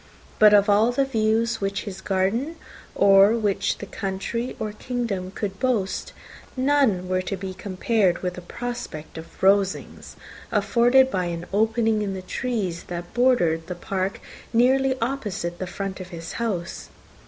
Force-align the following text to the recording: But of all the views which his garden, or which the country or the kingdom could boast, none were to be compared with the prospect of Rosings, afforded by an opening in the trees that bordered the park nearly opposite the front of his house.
But 0.39 0.51
of 0.51 0.67
all 0.67 0.91
the 0.91 1.05
views 1.05 1.61
which 1.61 1.83
his 1.83 2.01
garden, 2.01 2.55
or 2.95 3.33
which 3.37 3.77
the 3.77 3.85
country 3.85 4.55
or 4.59 4.71
the 4.71 4.77
kingdom 4.77 5.29
could 5.29 5.59
boast, 5.59 6.11
none 6.57 7.07
were 7.07 7.21
to 7.21 7.37
be 7.37 7.53
compared 7.53 8.23
with 8.23 8.33
the 8.33 8.41
prospect 8.41 9.19
of 9.19 9.43
Rosings, 9.43 10.15
afforded 10.51 11.11
by 11.11 11.25
an 11.25 11.45
opening 11.53 12.01
in 12.01 12.15
the 12.15 12.23
trees 12.23 12.85
that 12.85 13.13
bordered 13.13 13.67
the 13.67 13.75
park 13.75 14.19
nearly 14.51 14.97
opposite 15.03 15.59
the 15.59 15.67
front 15.67 15.99
of 15.99 16.07
his 16.09 16.31
house. 16.41 16.89